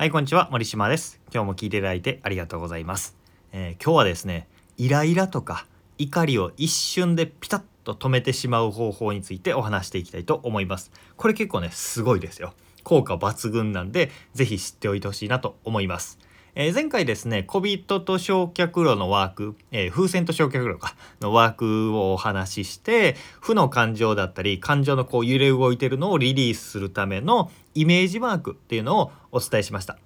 [0.00, 1.20] はいこんにちは森島です。
[1.30, 3.18] 今日も聞いていただいてありがとうございます、
[3.52, 5.66] えー今日はですねイライラとか
[5.98, 10.90] 怒りを一瞬でピタッと止めてしまう方法についてお話していきたいと思います。
[11.18, 12.54] これ結構ねすごいですよ。
[12.82, 16.18] 効果抜群なんで是非知っておいてほしいなと思います。
[16.54, 29.98] え前回ですね小人と焼却炉のワーク、えー風船と焼却炉かのワークをお話しして負の感情だったり感情のこう揺れ動いてるのをリリースするためのイメージワークっていうのをお伝えしました。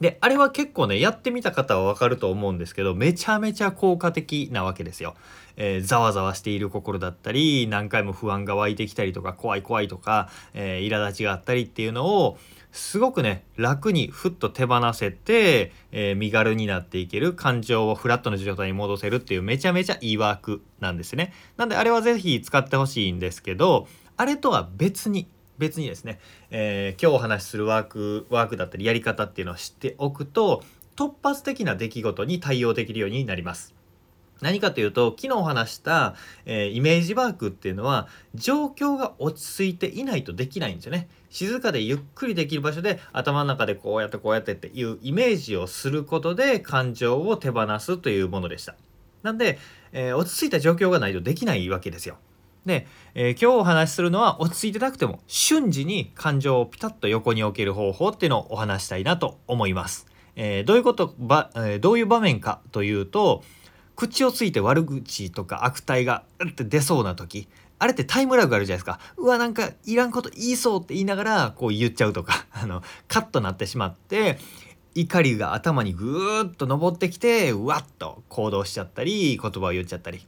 [0.00, 5.14] であれは結構ねやってみた方はわかると思うんですけどめちゃめちゃ効果的なわけですよ。
[5.56, 12.38] えーざわざわしている心だったり何回も不安が湧いてきたりとか怖い怖いとか、えー苛立ちがあったりっていうのを
[12.72, 21.32] すごくね楽にふっと手放せて、えー身軽になっていける感情をフラットな状態に戻せるっていうめちゃめちゃいいワークなんですね。
[21.56, 26.20] なんであれはぜひ使ってほしいんですけどあれとは別に別にですね、
[26.50, 30.62] えー今日お話しするワークワークだったりやり方っていうのを知っておくと
[30.96, 33.79] 突発的な出来事に対応できるようになります。
[34.40, 36.14] 何かというと昨日お話した、
[36.46, 41.08] えーイメージワークっていうのは状況が落ち着いていないとできないんですよね。
[41.30, 48.74] 静かでゆっくりできる場所で頭の中でこうやってこうやってっていうイメージをすることで感情を手放すというものでした。
[49.22, 49.58] なんで、
[49.92, 52.16] えー落ち着いた状況がないとできないわけですよ。
[52.64, 60.06] で、えー今日お話しするのは落ち着いてなくても瞬時に感情をピタッと横に置ける方法っていうのをお話したいなと思います。
[60.36, 63.42] えどういうことば、えどういう場面かというと
[64.00, 67.48] 口をついて悪口とか悪態がうって出そうな時
[67.78, 68.98] あれってタイムラグあるじゃないですか。
[69.18, 74.38] うわなんかいらんこと言いそうって言いながらこう言っちゃうとか あのカッとなってしまって
[74.94, 80.26] 怒りが頭にぐーっと上ってきてうわっと行動しちゃったり言葉を言っちゃったり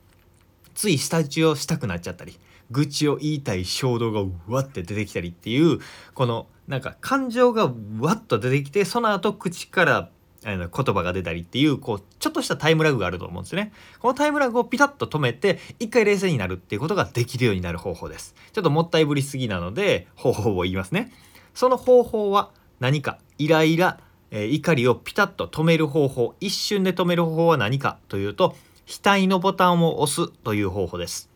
[0.75, 2.39] つい舌打ちをしたくなっちゃったり
[2.71, 5.79] 愚痴を言いたい衝動がうわって出てきたりっていう
[6.13, 10.11] このなんか感情がわっと出てきてその後口から
[10.45, 13.73] あの言葉が出たりっていうこうちょっとしたタイムラグがあると思うんですね。
[14.01, 18.35] このタイムラグをピタッと止めて一回冷静になるっていうことができるようになる方法です。
[18.53, 21.13] ちょっともったいぶりすぎなので方法を言いますね。
[21.55, 22.51] その方法は
[22.81, 24.01] 何かイライラ、
[24.31, 28.57] えー怒りをピタッと止める方法一瞬で止める方法は何かというと
[28.87, 31.32] 額のボタンを押すという方法です。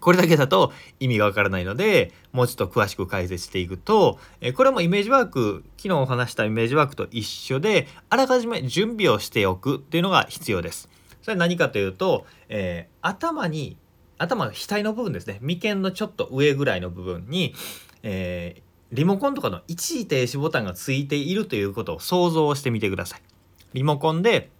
[0.00, 10.88] これだけだと意味がわからないのでもうちょっと詳しく解説していくとえこれもイメージワーク昨日お話したイメージワークと一緒であらかじめ準備をしておくっていうのが必要です。
[11.22, 13.76] それは何かというと、えー頭に
[14.18, 17.54] 頭の額の部分ですね眉間のちょっと上ぐらいの部分に、
[18.02, 23.22] えーリモコンとかの一時停止ボタンがついているということを想像してみてください。
[23.74, 24.50] リモコンで、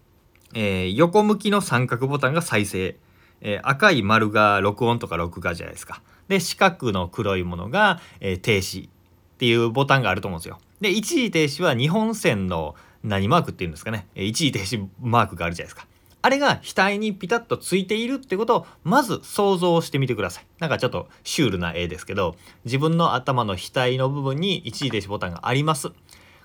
[0.52, 2.96] えー横向きの三角ボタンが再生、
[3.40, 6.02] えー赤い丸が録音とか録画じゃないですか。
[6.28, 10.58] で四角の黒いものが、えー停止っていうボタンがあると思うんですよ。
[10.80, 15.86] で一時停止は日本線の何マークっていうんですかね一時停止マークがあるじゃないですか。
[16.22, 20.46] あれが額にピタッとついているってことをまず想像してみてください。
[20.58, 25.90] なんかちょっとシュールな絵ですけど自分の頭の額の部分に一時停止ボタンがあります。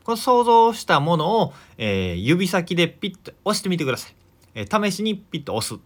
[0.03, 4.15] この想像したものを、えー指先でピッと押してみてください。
[4.53, 5.81] えー試しにピッと押す。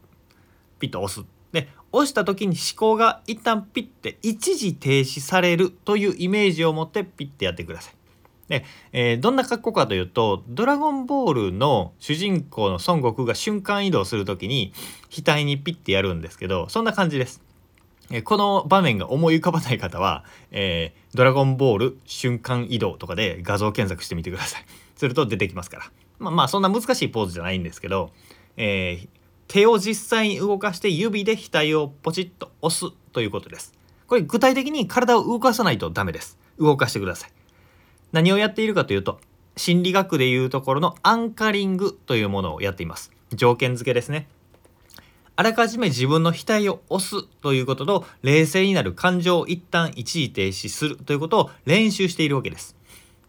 [0.85, 1.25] ピッと押す。
[1.51, 7.95] で押した時に思考が一旦ピッて一時停止されるというイメージを持ってピッてやってください。
[8.49, 14.73] で、えーどんな格好かというと「ドラゴンボール」の主人公の孫悟空が瞬間移動する時に
[15.09, 17.41] 額にピッてやるんですけどそんな感じです。
[18.11, 24.65] えこの場面が思い浮かばない方は「えードラゴンボール瞬間移動」とかで画像検索してみてください。
[24.95, 25.91] すると出てきますから。
[26.19, 28.11] まあまあそんな難しいポーズじゃないんですけど、
[28.57, 29.14] えー
[29.47, 33.73] 手を実際に動かして指で額をポチッと押すということです。
[34.07, 36.37] これ具体的に体を動かさないとダメです。
[36.59, 37.31] 動かしてください。
[38.11, 39.19] 何をやっているかというと
[39.57, 44.27] 心理学でいうところのアンカリングというものをやっています条件付けですね
[45.37, 52.75] あらかじめ自分の額を押すということと冷静になる感情を一旦一時停止するということを練習しているわけです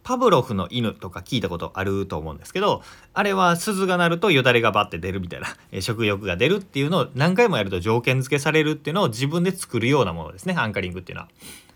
[0.06, 2.80] パブロフの犬とか聞いたことあると思うんですけど
[3.12, 11.28] あれは鈴が鳴るとよだれがバッて出るみたいな え食欲が出るっていうのを何回もやると条件付けされるっていうのを自分で作るようなものですねアンカリングっていうのは。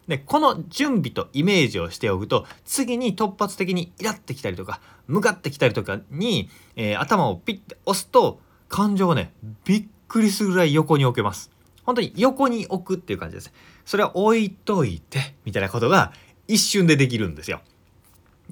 [0.06, 8.38] でこの準備とイメージをしておくと次に突発的にイラってきたりとか向かってきたりとかに、えー頭をピッて押すと
[8.69, 9.32] 感情をね
[9.64, 11.50] びっくりするぐらい横に置けます。
[11.82, 13.52] 本当に横に置くっていう感じです。
[13.84, 16.12] それは置いといてみたいなことが
[16.46, 17.60] 一瞬でできるんですよ。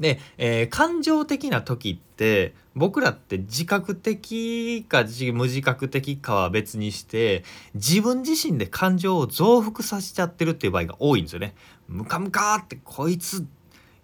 [0.01, 11.55] で、えー感情的な時って僕らって自覚的か無自覚的かは別にして自分自身で感情を増幅させちゃってるっていう場合が多いんですよね。
[11.89, 13.47] ムカムカってこいつ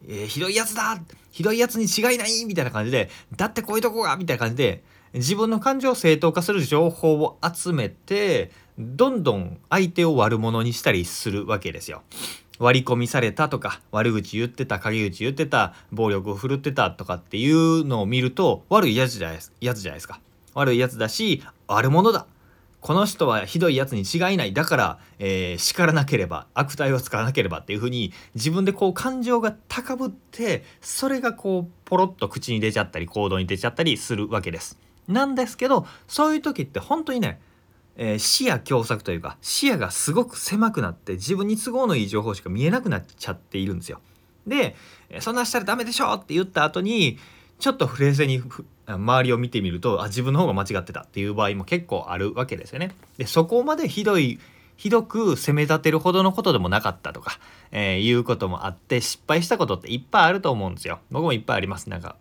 [0.06, 1.00] えー、ひどいやつだ
[1.30, 12.02] ひどいやつに違いないみたいな感じで、だってこういうとこがみたいな感じで、自分の感情を正当化する情報を集めて、どんどん相手を悪者にしたりするわけですよ。
[12.58, 20.20] 割り込みされたとか悪口言ってた陰口言ってた暴力を振るってたとかっていうのを見ると悪いやつじゃないやつじゃないですか。
[20.54, 22.26] 悪いやつだし悪者だ。
[22.80, 24.52] この人はひどいやつに違いない。
[24.52, 34.78] だから、えー、叱らなければ悪態を使わなければっていうふうに自分でこう感情が高ぶってそれがこうポロッと口に出ちゃったり行動に出ちゃったりするわけです。
[35.08, 37.40] なんですけどそういう時って本当にね、
[37.96, 44.00] えー、視野狭窄というか視野がすごく狭くなって自分に都合のいい情報しか見えなくなっちゃっているんですよ。
[44.46, 44.76] で
[45.20, 47.18] そんなしたらダメでしょって言った後に
[47.58, 48.42] ちょっと冷静に
[48.86, 52.94] 周りを見てみるとあ自分の方が間違ってたっていう場合も結構あるわけですよね。
[53.16, 54.38] でそこまでひどい
[54.76, 57.38] ひどく責め立てるほどのことでもなかったとか、
[57.70, 60.98] えー、いうこともあって失敗したことっていっぱいあると思うんですよ。
[61.10, 61.88] 僕もいっぱいあります。
[61.88, 62.16] なんか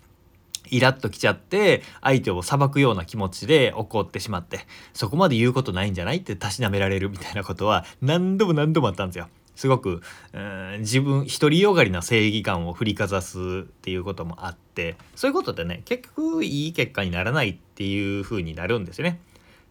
[0.70, 4.62] イラッときちゃって相手を裁くような気持ちで怒ってしまって
[4.94, 9.28] そこまで言うことないんじゃないってたしなめられるみたいなことは何度も何度もあったんですよ。
[9.56, 10.02] すごく、
[10.34, 19.20] うん、自分独りよがりな正義感を振りかざすっていうこともあってそういうことでね結局いい結果にならないっていう風になるんですよね。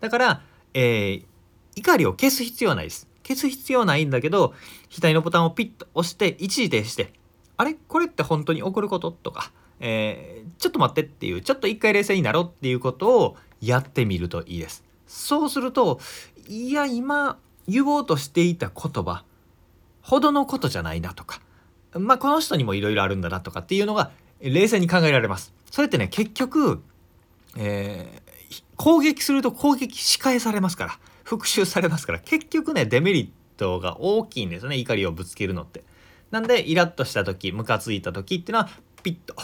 [0.01, 0.43] だから、
[0.75, 1.25] えー、
[1.75, 3.09] 怒りを消す必要はないです。
[3.27, 4.55] 消す必要はないんだけど
[4.91, 7.13] 額のボタンをピッと押して一時停止して
[7.57, 7.75] あれ？
[7.75, 9.11] これって本当に起こること？
[9.11, 9.53] とか、
[9.85, 16.01] えー、ちょっと待ってっていうちょっと一回冷静になろうっていうことをやってみるといいですそうすると
[16.49, 17.37] いや今
[17.67, 19.25] 言おうとしていた言葉
[20.01, 21.41] ほどのことじゃないなとか、
[21.95, 25.55] まあ、この人にもいろいろあるんだなとかっていうのが冷静に考えられます。
[25.71, 26.83] それってね結局、
[27.57, 35.85] えー、攻撃すると攻撃し返されますから復讐されますから結局ねデメリットが大きいんですよね怒りをぶつけるのって。
[36.31, 38.71] なんでイラッとした時ムカついた時っていうのは
[39.03, 39.35] ピッと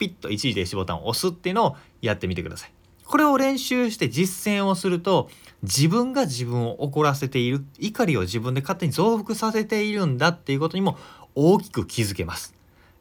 [0.00, 2.72] ピッと一時停止ボタンを押すっていうのをやってみてください。
[3.04, 5.28] これを練習して実践をすると
[5.62, 10.96] 自分が自分を怒らせている怒りを自分で勝手に増幅させているんだっていうことにも
[11.34, 12.54] 大きく気づけます。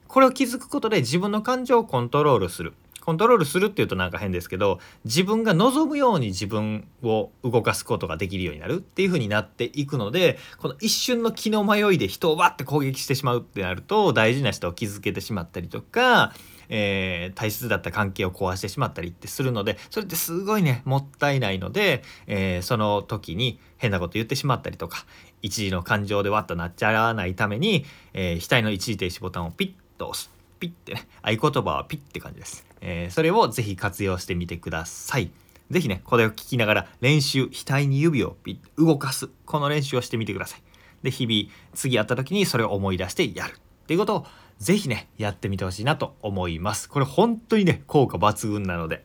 [0.07, 2.73] これを気づくことで自分の感情をコントロールする。
[3.01, 16.33] コントロールするっていうとなんか変ですけど自分が望むように自分を動かすことができるようになるっていう風になっていくのでこの一瞬の気の迷いで人をわって攻撃してしまうってなると大事な人を傷つけてしまったりとか
[16.69, 25.05] えー、大切だった関係を壊してしまったりってするのでそれってすごいねもったいないので、えー、その時に変なこと言ってしまったりとか
[25.41, 30.29] 一時の感情でわっとなっちゃわないために、えー、額の一時停止ボタンをピッと押す。
[30.59, 35.31] ピッてね合言葉はピッて感じです、えー、それをぜひ活用してみてください。
[35.71, 39.29] ぜひねこれを聞きながら練習額に指をピッ動かす。
[39.45, 40.61] この練習をしてみてください。
[41.03, 43.57] で日々次会った時にそれを思い出してやる。
[43.89, 44.25] っていうことを
[44.59, 46.87] ぜひね、やってみてほしいなと思います。
[46.87, 49.03] これ本当にね、効果抜群なので、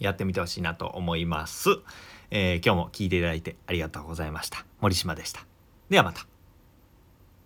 [0.00, 1.68] やってみてほしいなと思います。
[2.32, 4.66] えー、今日も聞いていただいてありがとうございました。
[4.80, 5.46] 森島でした。
[5.88, 6.31] ではまた。